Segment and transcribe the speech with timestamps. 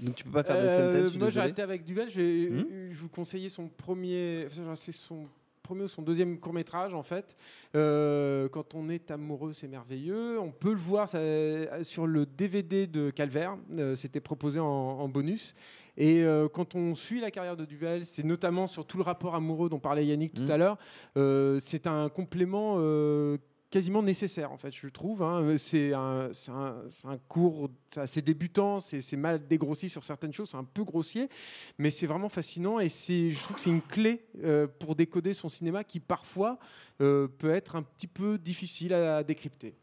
[0.00, 1.40] Donc tu peux pas faire de Euh, moi, j'ai désolé.
[1.40, 2.08] resté avec Duvel.
[2.10, 4.44] Je vais Hmm je vous conseiller son premier.
[4.46, 5.26] enfin, C'est son
[5.62, 7.36] premier ou son deuxième court métrage en fait.
[7.76, 10.38] Euh, quand on est amoureux, c'est merveilleux.
[10.40, 11.18] On peut le voir ça,
[11.82, 13.56] sur le DVD de Calvaire.
[13.76, 15.54] Euh, C'était proposé en, en bonus.
[16.00, 19.34] Et euh, quand on suit la carrière de Duvel, c'est notamment sur tout le rapport
[19.34, 20.50] amoureux dont parlait Yannick tout Mhm.
[20.52, 20.78] à l'heure.
[21.16, 22.76] euh, c'est un complément.
[23.68, 25.56] Euh, quasiment nécessaire en fait je trouve hein.
[25.58, 30.64] c'est un, c'est un, cours assez débutant c'est mal dégrossi sur certaines choses c'est un
[30.64, 31.28] peu grossier
[31.78, 35.34] mais c'est vraiment fascinant et c'est je trouve que c'est une clé euh, pour décoder
[35.34, 36.58] son cinéma qui parfois
[37.00, 39.74] euh, peut être un petit peu difficile à décrypter